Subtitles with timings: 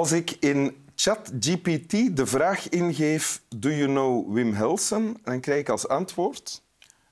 [0.00, 5.16] Als ik in ChatGPT de vraag ingeef: Do you know Wim Helsen?
[5.24, 6.62] Dan krijg ik als antwoord: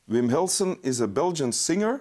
[0.05, 2.01] Wim Helsen is a Belgian singer,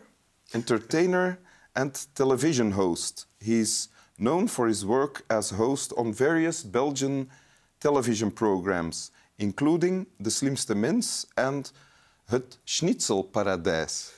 [0.50, 1.40] entertainer
[1.74, 3.28] and television host.
[3.38, 7.30] Is known for his work as host on various Belgian
[7.78, 11.66] television programs, including De Slimste Mens en
[12.26, 14.12] Het Schnitzelparadijs.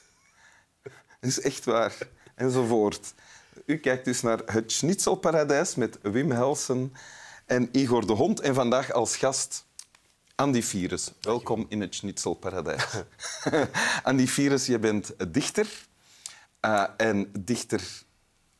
[1.19, 1.97] Dat is echt waar.
[2.35, 3.13] Enzovoort.
[3.65, 6.93] U kijkt dus naar Het Schnitzelparadijs met Wim Helsen
[7.45, 8.39] en Igor de Hond.
[8.39, 9.65] En vandaag als gast
[10.35, 11.11] Andy Virus.
[11.21, 12.85] Welkom in het Schnitzelparadijs.
[14.03, 15.87] Andy Virus, je bent dichter.
[16.65, 17.81] Uh, en dichter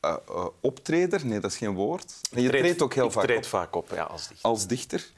[0.06, 2.14] uh, uh, optreder, nee, dat is geen woord.
[2.32, 3.46] En je treed, treedt ook heel ik vaak treed op.
[3.46, 4.50] vaak op ja, als dichter.
[4.50, 5.10] Als dichter.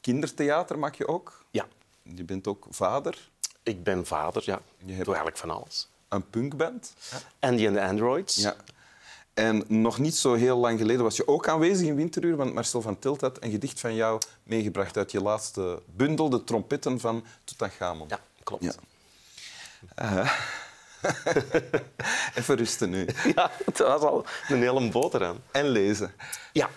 [0.00, 1.44] kindertheater maak je ook.
[1.50, 1.66] Ja,
[2.02, 3.30] Je bent ook vader.
[3.62, 4.60] ik ben vader, ja.
[4.78, 5.88] Je Ik hebt- doe eigenlijk van alles.
[6.14, 6.94] Een punkband.
[7.38, 8.36] Andy and the Androids.
[8.36, 8.56] Ja.
[9.34, 12.82] En nog niet zo heel lang geleden was je ook aanwezig in Winteruur, want Marcel
[12.82, 17.24] van Tilt had een gedicht van jou meegebracht uit je laatste bundel, De Trompetten van
[17.44, 18.08] Tutankhamon.
[18.08, 18.64] Ja, klopt.
[18.64, 18.72] Ja.
[22.34, 23.06] Even rusten nu.
[23.34, 25.40] Ja, het was al een hele boterham.
[25.50, 26.14] En lezen.
[26.52, 26.70] Ja.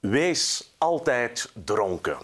[0.00, 2.18] Wees altijd dronken.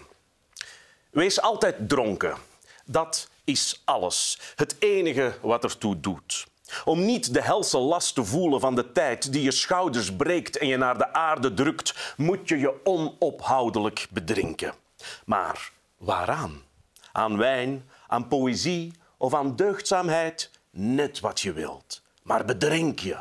[1.09, 2.37] Wees altijd dronken.
[2.85, 4.39] Dat is alles.
[4.55, 6.45] Het enige wat ertoe doet.
[6.85, 10.67] Om niet de helse last te voelen van de tijd die je schouders breekt en
[10.67, 14.73] je naar de aarde drukt, moet je je onophoudelijk bedrinken.
[15.25, 16.61] Maar waaraan?
[17.11, 20.51] Aan wijn, aan poëzie of aan deugdzaamheid?
[20.71, 22.01] Net wat je wilt.
[22.23, 23.17] Maar bedrink je.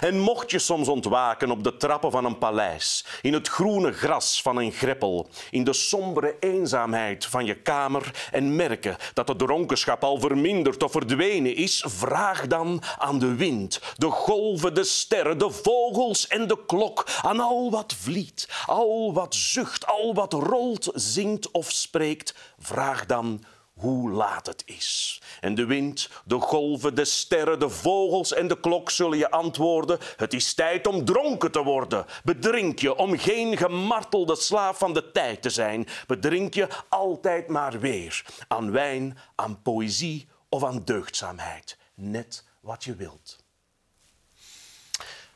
[0.00, 4.42] En mocht je soms ontwaken op de trappen van een paleis, in het groene gras
[4.42, 10.04] van een greppel, in de sombere eenzaamheid van je kamer en merken dat de dronkenschap
[10.04, 15.50] al verminderd of verdwenen is, vraag dan aan de wind, de golven, de sterren, de
[15.50, 21.50] vogels en de klok, aan al wat vliet, al wat zucht, al wat rolt, zingt
[21.50, 23.44] of spreekt, vraag dan
[23.80, 25.20] hoe laat het is.
[25.40, 29.98] En de wind, de golven, de sterren, de vogels en de klok zullen je antwoorden:
[30.16, 32.04] Het is tijd om dronken te worden.
[32.24, 35.86] Bedrink je om geen gemartelde slaaf van de tijd te zijn.
[36.06, 41.76] Bedrink je altijd maar weer aan wijn, aan poëzie of aan deugdzaamheid.
[41.94, 43.38] Net wat je wilt.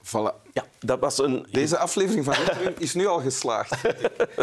[0.04, 0.42] Voilà.
[0.52, 2.34] Ja, dat was een, Deze aflevering van
[2.78, 3.82] is nu al geslaagd.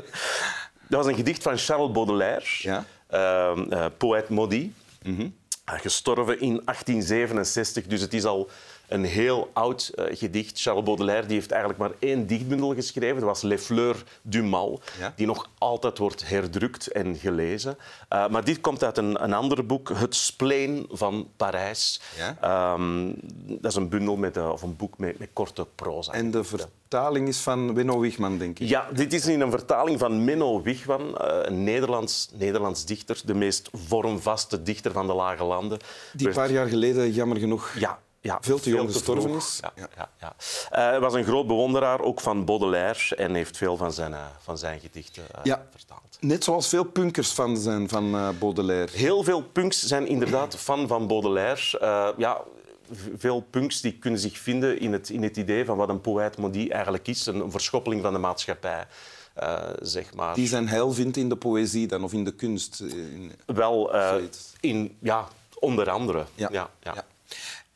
[0.90, 2.86] dat was een gedicht van Charles Baudelaire, Ja.
[3.12, 4.72] Eh, eh, poëet maudit.
[5.04, 5.26] Eh,
[5.66, 8.50] Gestorven in 1867, dus het is al
[8.92, 10.62] een heel oud eh, gedicht.
[10.62, 13.16] Charles Baudelaire die heeft eigenlijk maar één dichtbundel geschreven.
[13.16, 15.14] Dat was Les Fleurs du Mal, Ja.
[15.16, 17.78] die nog altijd wordt herdrukt en gelezen.
[18.10, 22.02] Eh, maar dit komt uit een, een ander boek, Het Spleen van Parijs.
[22.18, 22.38] Ja.
[22.42, 23.12] Ehm,
[23.46, 26.12] dat is een bundel met, eh, of een boek met, met korte proza.
[26.12, 28.68] En de vertaling is van Wenno Wiegman, denk ik.
[28.68, 33.70] Ja, dit is in een vertaling van Menno Wigman, een Nederlands, Nederlands dichter, de meest
[33.74, 35.80] vormvaste dichter van de Lage Landen.
[36.14, 39.58] Die een paar jaar geleden, jammer genoeg, ja, ja, veel te jong gestorven is.
[39.62, 39.88] Ja, Ja.
[39.98, 40.10] ja.
[40.20, 40.36] Ja,
[40.94, 44.58] Eh, was een groot bewonderaar ook van Baudelaire en heeft veel van zijn, eh, van
[44.58, 45.66] zijn gedichten eh, Ja.
[45.72, 46.18] vertaald.
[46.20, 48.98] Net zoals veel punkers fan zijn van Baudelaire.
[48.98, 52.14] Heel veel punks zijn inderdaad fan van Baudelaire.
[52.18, 52.42] Ja,
[53.18, 56.38] veel punks die kunnen zich vinden in het, in het idee van wat een poëet
[56.38, 57.26] maudit eigenlijk is.
[57.26, 58.86] Een, verschoppeling van de maatschappij,
[59.82, 60.36] zeg maar.
[60.36, 62.80] Die zijn heil vindt in de poëzie dan, of in de kunst.
[62.80, 63.92] in- Wel,
[64.60, 65.28] in, ja,
[65.60, 66.26] onder andere.
[66.36, 66.50] Ja.
[66.52, 66.94] Ja, ja.
[66.94, 67.06] Ja.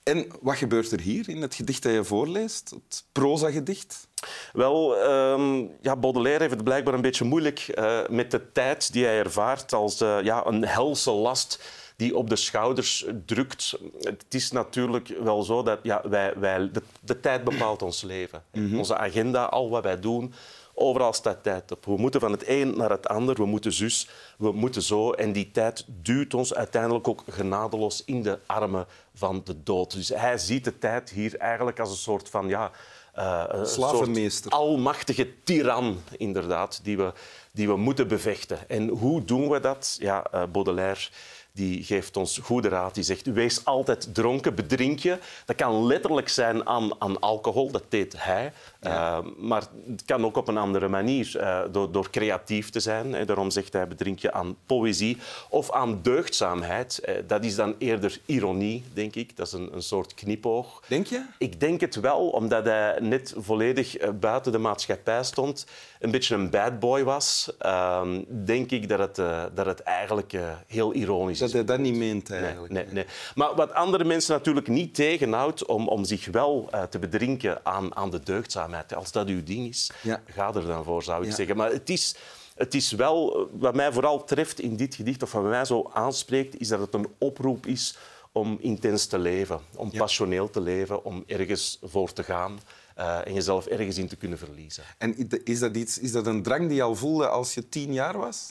[0.06, 2.70] En wat gebeurt er hier in het gedicht dat je voorleest?
[2.70, 4.08] Het proza-gedicht?
[4.54, 9.06] Wel, ehm, ja, Baudelaire heeft het blijkbaar een beetje moeilijk eh, met de tijd die
[9.06, 11.64] hij ervaart als eh, ja, een helse last
[11.96, 13.78] die op de schouders drukt.
[14.00, 18.44] Het is natuurlijk wel zo dat ja, wij, wij, de, de tijd bepaalt ons leven.
[18.74, 20.34] Onze agenda, al wat wij doen,
[20.76, 21.86] overal staat tijd op.
[21.86, 25.12] We moeten van het een naar het ander, we moeten zus, we moeten zo.
[25.12, 29.94] En die tijd duwt ons uiteindelijk ook genadeloos in de armen van de dood.
[29.94, 32.48] Dus hij ziet de tijd hier eigenlijk als een soort van...
[32.48, 32.72] Ja,
[33.14, 34.52] eh, een Slavenmeester.
[34.52, 37.14] soort almachtige tiran, inderdaad, die we,
[37.52, 38.70] die we moeten bevechten.
[38.70, 39.98] En hoe doen we dat?
[40.00, 41.10] Ja, eh, Baudelaire
[41.56, 42.94] die geeft ons goede raad.
[42.94, 45.18] Die zegt, wees altijd dronken, bedrink je.
[45.46, 48.54] Dat kan letterlijk zijn aan, aan alcohol, dat deed hij.
[48.86, 53.14] Eh, maar het kan ook op een andere manier, eh, door, door creatief te zijn.
[53.14, 53.26] Hè.
[53.26, 55.18] Daarom zegt hij, bedrink je aan poëzie
[55.50, 57.00] of aan deugdzaamheid.
[57.00, 59.38] Eh, dat is dan eerder ironie, denk ik.
[59.38, 60.82] Dat is een, een soort knipoog.
[60.88, 61.26] Denk je?
[61.38, 65.66] Ik denk het wel, omdat hij net volledig buiten de maatschappij stond.
[66.00, 67.54] Een beetje een bad boy was.
[67.60, 69.16] Ehm, denk ik dat het,
[69.56, 70.34] dat het eigenlijk
[70.68, 71.54] heel ironisch Dat is.
[71.54, 72.74] hij dat niet meent eigenlijk.
[72.74, 73.06] nee, nee.
[73.36, 78.10] Maar wat andere mensen natuurlijk niet tegenhoudt om, om zich wel te bedrinken aan, aan
[78.10, 78.75] de deugdzaamheid.
[78.96, 80.22] Als dat uw ding is, Ja.
[80.26, 81.36] ga er dan voor, zou ik Ja.
[81.36, 81.58] zeggen.
[81.58, 82.16] Maar het is,
[82.56, 85.90] het is wel, eh, wat mij vooral treft in dit gedicht, of wat mij zo
[85.94, 87.98] aanspreekt, is dat het een oproep is
[88.32, 92.60] om intens te leven, om passioneel te leven, om ergens voor te gaan
[92.96, 94.84] eh, en jezelf ergens in te kunnen verliezen.
[94.98, 97.94] En is dat, iets, is dat een drang die je al voelde als je tien
[97.94, 98.50] jaar was?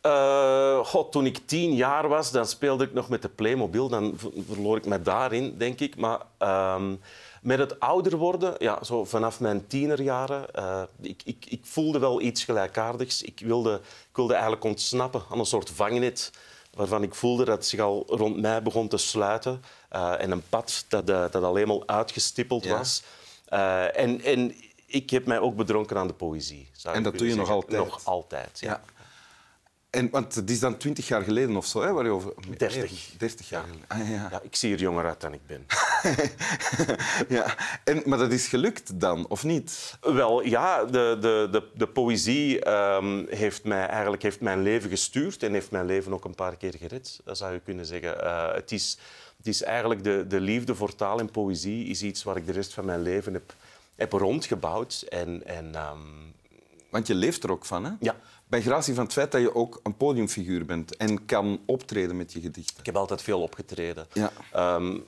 [0.00, 3.88] Eh, god, toen ik tien jaar was, dan speelde ik nog met de Playmobil.
[3.88, 4.18] Dan
[4.48, 5.96] verloor ik me daarin, denk ik.
[5.96, 6.94] Maar ehm,
[7.42, 12.20] met het ouder worden, ja, zo vanaf mijn tienerjaren, eh, ik, ik, ik voelde wel
[12.20, 13.22] iets gelijkaardigs.
[13.22, 13.74] Ik wilde,
[14.10, 16.32] ik wilde eigenlijk ontsnappen aan een soort vangnet
[16.74, 19.62] waarvan ik voelde dat het zich al rond mij begon te sluiten.
[19.88, 22.76] Eh, en een pad dat, eh, dat alleen maar uitgestippeld Ja.
[22.78, 23.02] was.
[23.94, 24.54] En, en
[24.86, 26.70] ik heb mij ook bedronken aan de poëzie.
[26.82, 27.84] En dat doe je nog altijd?
[27.84, 28.70] Nog altijd, ja.
[28.70, 28.82] Ja.
[29.90, 32.32] En, want het is dan twintig jaar geleden of zo, hè, waar je over...
[32.56, 33.10] Dertig.
[33.18, 33.84] Dertig jaar geleden.
[33.88, 34.28] Ah, ja.
[34.30, 35.66] Ja, ik zie er jonger uit dan ik ben.
[37.38, 37.54] ja.
[37.84, 39.98] En, maar dat is gelukt dan, of niet?
[40.00, 45.42] Wel, ja, de, de, de, de poëzie ehm, heeft, mij, eigenlijk heeft mijn leven gestuurd
[45.42, 48.24] en heeft mijn leven ook een paar keer gered, dat zou je kunnen zeggen.
[48.24, 48.98] Eh, het, is,
[49.36, 52.52] het is eigenlijk de, de liefde voor taal en poëzie is iets waar ik de
[52.52, 53.54] rest van mijn leven heb,
[53.94, 55.04] heb rondgebouwd.
[55.08, 55.98] En, en, ehm,
[56.90, 57.90] Want je leeft er ook van, hè?
[58.00, 58.16] Ja.
[58.46, 62.32] Bij gratie van het feit dat je ook een podiumfiguur bent en kan optreden met
[62.32, 62.78] je gedichten.
[62.78, 64.06] ik heb altijd veel opgetreden.
[64.12, 64.30] Ja.
[64.52, 64.98] Ehm,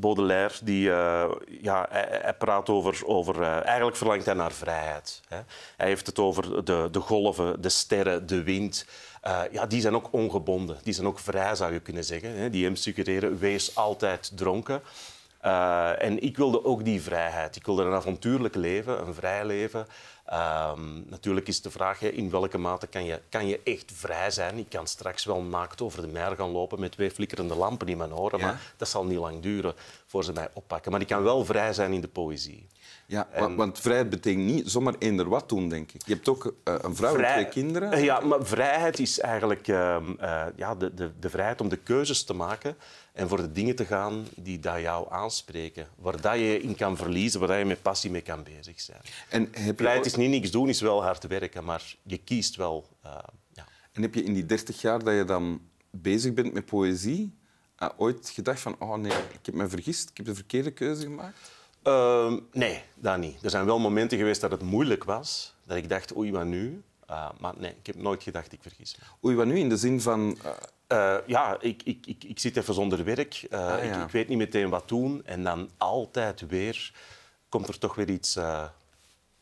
[0.00, 1.30] Baudelaire die, eh,
[1.62, 3.06] ja, hij, hij praat over...
[3.06, 5.20] over eh, eigenlijk verlangt hij naar vrijheid.
[5.28, 5.38] Hè.
[5.76, 8.86] Hij heeft het over de, de golven, de sterren, de wind.
[9.20, 10.78] Eh, ja, die zijn ook ongebonden.
[10.82, 12.36] Die zijn ook vrij, zou je kunnen zeggen.
[12.36, 12.50] Hè.
[12.50, 14.82] Die hem suggereren, wees altijd dronken.
[15.98, 17.56] En ik wilde ook die vrijheid.
[17.56, 19.86] Ik wilde een avontuurlijk leven, een vrij leven.
[20.26, 24.30] Ehm, natuurlijk is de vraag, hè, in welke mate kan je, kan je echt vrij
[24.30, 24.58] zijn?
[24.58, 27.96] Ik kan straks wel naakt over de mer gaan lopen met twee flikkerende lampen in
[27.96, 28.44] mijn oren, Ja.
[28.46, 29.74] maar dat zal niet lang duren
[30.06, 30.90] voor ze mij oppakken.
[30.92, 32.66] Maar ik kan wel vrij zijn in de poëzie.
[33.06, 36.00] Ja, wa- want vrijheid betekent niet zomaar eender wat doen, denk ik.
[36.06, 37.92] Je hebt ook eh, een vrouw en twee kinderen.
[37.92, 41.76] Eh, Ja, maar vrijheid is eigenlijk ehm, eh, ja, de, de, de vrijheid om de
[41.76, 42.76] keuzes te maken
[43.12, 45.86] en voor de dingen te gaan die dat jou aanspreken.
[45.96, 49.00] Waar dat je in kan verliezen, waar dat je met passie mee kan bezig zijn.
[49.28, 52.56] En heb, je Vrijheid is niet niks doen, is wel hard werken, maar je kiest
[52.56, 52.86] wel.
[53.02, 53.18] eh,
[53.52, 53.66] ja.
[53.92, 55.60] en heb je in die dertig jaar dat je dan
[55.90, 57.34] bezig bent met poëzie
[57.76, 61.02] eh, ooit gedacht van oh nee, ik heb me vergist, ik heb de verkeerde keuze
[61.02, 61.50] gemaakt?
[61.82, 63.44] Ehm, nee, dat niet.
[63.44, 66.82] Er zijn wel momenten geweest dat het moeilijk was, dat ik dacht, oei, wat nu?
[67.06, 69.28] Eh, maar nee, ik heb nooit gedacht, ik vergis me.
[69.28, 69.58] Oei, wat nu?
[69.58, 70.38] In de zin van...
[71.26, 73.46] ja, ik, ik, ik, ik zit even zonder werk.
[73.50, 74.04] Ah, ik, ja.
[74.04, 75.24] ik weet niet meteen wat doen.
[75.24, 76.94] En dan altijd weer
[77.48, 78.38] komt er toch weer iets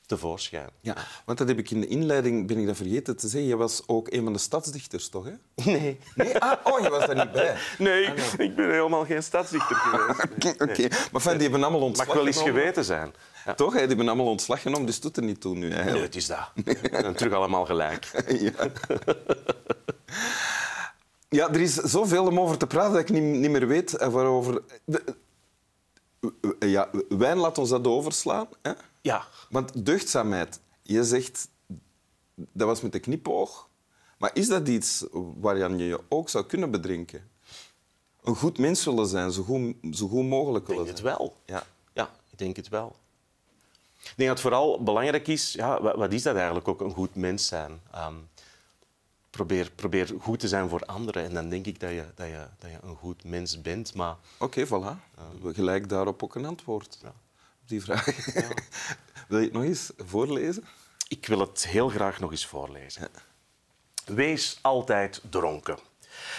[0.06, 0.69] tevoorschijn.
[0.81, 3.56] ja, want dat heb ik in de inleiding, ben ik dat vergeten te zeggen, je
[3.56, 5.25] was ook een van de stadsdichters, toch?
[5.25, 5.33] Hè?
[5.73, 5.99] Nee.
[6.15, 6.39] Nee?
[6.39, 7.56] Ah, oh, je was daar niet bij.
[7.79, 8.03] Nee,
[8.39, 10.61] ik ben helemaal geen stadsdichter geweest.
[10.62, 10.89] Oké.
[11.12, 12.59] Maar fijn, die hebben allemaal ontslag Mag wel eens genomen.
[12.61, 13.15] geweten zijn.
[13.45, 13.55] Ja.
[13.55, 13.73] Toch?
[13.73, 13.79] hè?
[13.79, 15.69] Die hebben allemaal ontslag genomen, dus doet er niet toe nu.
[15.69, 16.05] Nee, Eigenlijk.
[16.05, 16.51] het is dat.
[16.93, 18.11] En terug allemaal gelijk.
[18.41, 18.53] Ja.
[21.29, 24.09] ja, er is zoveel om over te praten dat ik niet, niet meer weet eh,
[24.09, 24.62] waarover...
[24.85, 25.05] De-
[26.59, 28.46] eh, ja, wijn laat ons dat overslaan.
[28.63, 28.73] Hè?
[29.05, 29.25] Ja.
[29.51, 31.49] Want deugdzaamheid, je zegt
[32.34, 33.69] dat was met de knipoog.
[34.19, 35.05] Maar is dat iets
[35.41, 37.31] waaraan je je ook zou kunnen bedrinken?
[38.23, 41.19] Een goed mens willen zijn, zo goed, zo goed mogelijk Ik willen denk het zijn.
[41.19, 41.37] wel.
[41.46, 41.63] Ja.
[41.93, 42.96] Ja, ik denk het wel.
[44.03, 47.15] Ik denk dat het vooral belangrijk is, ja, wat, is dat eigenlijk ook, een goed
[47.15, 47.81] mens zijn?
[47.93, 48.15] Ehm,
[49.31, 52.46] probeer, probeer goed te zijn voor anderen en dan denk ik dat je, dat je,
[52.58, 53.94] dat je een goed mens bent.
[53.94, 54.96] Maar Oké, voilà.
[55.43, 57.13] We gelijk daarop ook een antwoord Ja.
[57.67, 58.05] Die vraag.
[59.29, 60.65] Wil je het nog eens voorlezen?
[61.09, 63.09] ik wil het heel graag nog eens voorlezen.
[64.05, 65.79] Wees altijd dronken.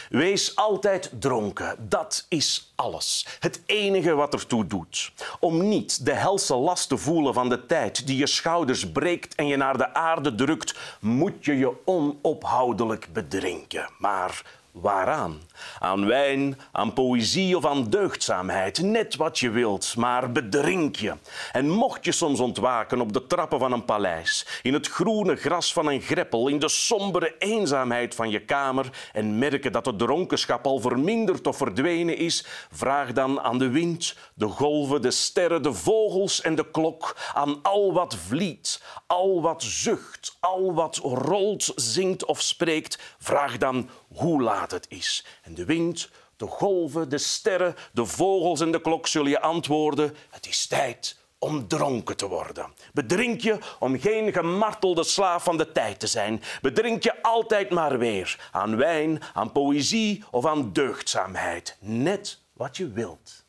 [0.09, 3.37] Wees altijd dronken, dat is alles.
[3.39, 5.11] Het enige wat ertoe doet.
[5.39, 9.47] Om niet de helse last te voelen van de tijd die je schouders breekt en
[9.47, 13.89] je naar de aarde drukt, moet je je onophoudelijk bedrinken.
[13.97, 14.41] Maar
[14.81, 15.41] waaraan?
[15.79, 21.13] Aan wijn, aan poëzie of aan deugdzaamheid, net wat je wilt, maar bedrink je.
[21.51, 25.73] En mocht je soms ontwaken op de trappen van een paleis, in het groene gras
[25.73, 30.65] van een greppel, in de sombere eenzaamheid van je kamer en merken dat de dronkenschap
[30.65, 35.73] al verminderd of verdwenen is, vraag dan aan de wind, de golven, de sterren, de
[35.73, 42.25] vogels en de klok, aan al wat vliet, al wat zucht, al wat rolt, zingt
[42.25, 45.25] of spreekt, vraag dan hoe laat het is.
[45.41, 50.15] En de wind, de golven, de sterren, de vogels en de klok zullen je antwoorden:
[50.29, 52.73] het is tijd om dronken te worden.
[52.93, 56.41] Bedrink je om geen gemartelde slaaf van de tijd te zijn.
[56.61, 61.77] Bedrink je altijd maar weer aan wijn, aan poëzie of aan deugdzaamheid.
[61.79, 63.43] Net wat je wilt.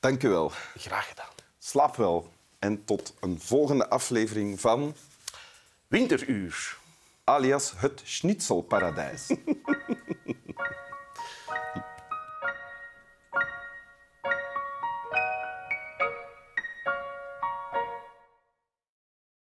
[0.00, 0.52] Dank u wel.
[0.76, 1.30] Graag gedaan.
[1.58, 2.32] Slaap wel.
[2.58, 4.94] En tot een volgende aflevering van
[5.88, 6.78] Winteruur.
[7.30, 9.26] Alias het Schnitzelparadijs.